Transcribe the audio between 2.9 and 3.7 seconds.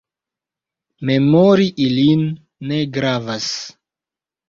gravas.